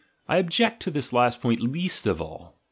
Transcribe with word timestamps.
I 0.27 0.37
object 0.37 0.81
to 0.81 0.89
this 0.89 1.13
last 1.13 1.41
point 1.41 1.59
least 1.59 2.07
of 2.07 2.19
all. 2.19 2.57